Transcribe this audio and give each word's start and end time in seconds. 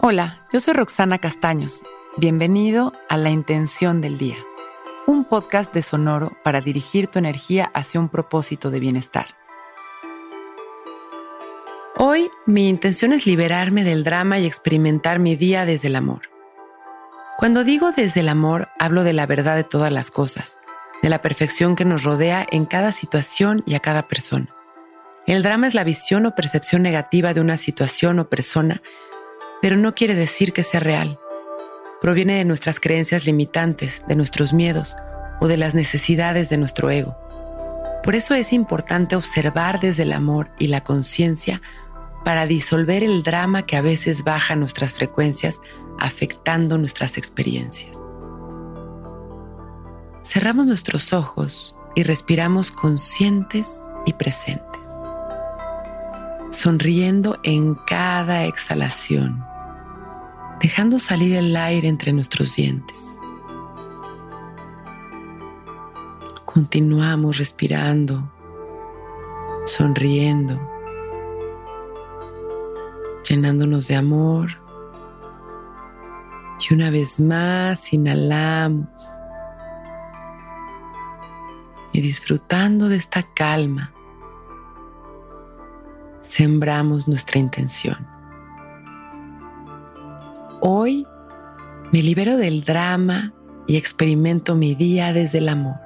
Hola, 0.00 0.46
yo 0.52 0.60
soy 0.60 0.74
Roxana 0.74 1.18
Castaños. 1.18 1.82
Bienvenido 2.18 2.92
a 3.08 3.16
La 3.16 3.30
Intención 3.30 4.00
del 4.00 4.16
Día, 4.16 4.36
un 5.08 5.24
podcast 5.24 5.74
de 5.74 5.82
Sonoro 5.82 6.38
para 6.44 6.60
dirigir 6.60 7.08
tu 7.08 7.18
energía 7.18 7.72
hacia 7.74 7.98
un 7.98 8.08
propósito 8.08 8.70
de 8.70 8.78
bienestar. 8.78 9.34
Hoy 11.96 12.30
mi 12.46 12.68
intención 12.68 13.12
es 13.12 13.26
liberarme 13.26 13.82
del 13.82 14.04
drama 14.04 14.38
y 14.38 14.46
experimentar 14.46 15.18
mi 15.18 15.34
día 15.34 15.64
desde 15.64 15.88
el 15.88 15.96
amor. 15.96 16.30
Cuando 17.36 17.64
digo 17.64 17.90
desde 17.90 18.20
el 18.20 18.28
amor, 18.28 18.68
hablo 18.78 19.02
de 19.02 19.14
la 19.14 19.26
verdad 19.26 19.56
de 19.56 19.64
todas 19.64 19.90
las 19.90 20.12
cosas, 20.12 20.58
de 21.02 21.08
la 21.08 21.22
perfección 21.22 21.74
que 21.74 21.84
nos 21.84 22.04
rodea 22.04 22.46
en 22.52 22.66
cada 22.66 22.92
situación 22.92 23.64
y 23.66 23.74
a 23.74 23.80
cada 23.80 24.06
persona. 24.06 24.54
El 25.26 25.42
drama 25.42 25.66
es 25.66 25.74
la 25.74 25.82
visión 25.82 26.24
o 26.24 26.36
percepción 26.36 26.82
negativa 26.82 27.34
de 27.34 27.40
una 27.40 27.56
situación 27.56 28.20
o 28.20 28.28
persona 28.28 28.80
pero 29.60 29.76
no 29.76 29.94
quiere 29.94 30.14
decir 30.14 30.52
que 30.52 30.62
sea 30.62 30.80
real. 30.80 31.18
Proviene 32.00 32.34
de 32.34 32.44
nuestras 32.44 32.80
creencias 32.80 33.26
limitantes, 33.26 34.02
de 34.06 34.16
nuestros 34.16 34.52
miedos 34.52 34.96
o 35.40 35.48
de 35.48 35.56
las 35.56 35.74
necesidades 35.74 36.48
de 36.48 36.58
nuestro 36.58 36.90
ego. 36.90 37.16
Por 38.04 38.14
eso 38.14 38.34
es 38.34 38.52
importante 38.52 39.16
observar 39.16 39.80
desde 39.80 40.04
el 40.04 40.12
amor 40.12 40.50
y 40.58 40.68
la 40.68 40.84
conciencia 40.84 41.60
para 42.24 42.46
disolver 42.46 43.02
el 43.02 43.22
drama 43.22 43.66
que 43.66 43.76
a 43.76 43.82
veces 43.82 44.24
baja 44.24 44.56
nuestras 44.56 44.92
frecuencias 44.92 45.60
afectando 45.98 46.78
nuestras 46.78 47.18
experiencias. 47.18 47.96
Cerramos 50.24 50.66
nuestros 50.66 51.12
ojos 51.12 51.74
y 51.94 52.02
respiramos 52.04 52.70
conscientes 52.70 53.82
y 54.06 54.12
presentes 54.12 54.67
sonriendo 56.58 57.38
en 57.44 57.76
cada 57.86 58.44
exhalación, 58.46 59.44
dejando 60.60 60.98
salir 60.98 61.36
el 61.36 61.54
aire 61.54 61.86
entre 61.86 62.12
nuestros 62.12 62.56
dientes. 62.56 63.16
Continuamos 66.44 67.38
respirando, 67.38 68.28
sonriendo, 69.66 70.60
llenándonos 73.28 73.86
de 73.86 73.94
amor. 73.94 74.48
Y 76.68 76.74
una 76.74 76.90
vez 76.90 77.20
más 77.20 77.92
inhalamos 77.92 78.88
y 81.92 82.00
disfrutando 82.00 82.88
de 82.88 82.96
esta 82.96 83.22
calma 83.22 83.92
sembramos 86.38 87.08
nuestra 87.08 87.40
intención. 87.40 88.06
Hoy 90.60 91.04
me 91.90 92.00
libero 92.00 92.36
del 92.36 92.62
drama 92.62 93.32
y 93.66 93.76
experimento 93.76 94.54
mi 94.54 94.76
día 94.76 95.12
desde 95.12 95.38
el 95.38 95.48
amor. 95.48 95.80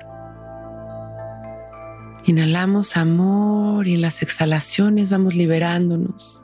Inhalamos 2.26 2.98
amor 2.98 3.88
y 3.88 3.94
en 3.94 4.02
las 4.02 4.20
exhalaciones 4.20 5.10
vamos 5.10 5.34
liberándonos 5.34 6.42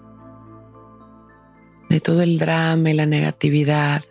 de 1.91 2.01
todo 2.01 2.23
el 2.23 2.39
drama 2.39 2.89
y 2.89 2.95
la 2.95 3.05
negatividad. 3.05 4.05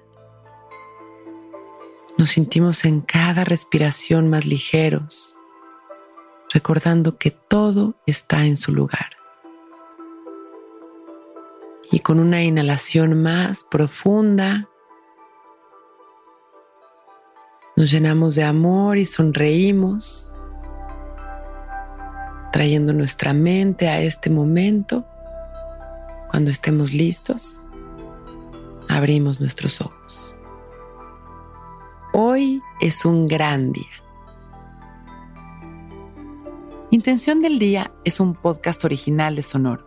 Nos 2.19 2.29
sentimos 2.29 2.85
en 2.85 3.01
cada 3.01 3.45
respiración 3.45 4.29
más 4.29 4.45
ligeros, 4.45 5.35
recordando 6.53 7.17
que 7.17 7.31
todo 7.31 7.95
está 8.05 8.45
en 8.45 8.57
su 8.57 8.75
lugar 8.75 9.16
y 11.91 11.99
con 11.99 12.19
una 12.19 12.43
inhalación 12.43 13.21
más 13.21 13.63
profunda 13.63 14.69
nos 17.75 17.91
llenamos 17.91 18.33
de 18.33 18.43
amor 18.43 18.97
y 18.97 19.05
sonreímos, 19.05 20.27
trayendo 22.51 22.91
nuestra 22.91 23.33
mente 23.33 23.87
a 23.87 24.01
este 24.01 24.31
momento. 24.31 25.05
Cuando 26.31 26.49
estemos 26.49 26.91
listos, 26.91 27.61
abrimos 28.89 29.39
nuestros 29.39 29.79
ojos. 29.79 30.35
Hoy 32.13 32.61
es 32.81 33.05
un 33.05 33.27
gran 33.27 33.71
día. 33.71 33.85
Intención 36.89 37.43
del 37.43 37.59
Día 37.59 37.91
es 38.03 38.19
un 38.19 38.33
podcast 38.33 38.83
original 38.85 39.35
de 39.35 39.43
Sonoro. 39.43 39.86